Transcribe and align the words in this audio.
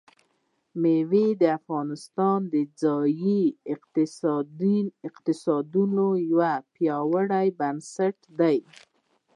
مېوې 0.81 1.27
د 1.41 1.43
افغانستان 1.59 2.39
د 2.53 2.55
ځایي 2.81 3.41
اقتصادونو 5.07 6.05
یو 6.29 6.41
پیاوړی 6.73 7.47
بنسټ 7.59 8.17
دی. 8.39 8.57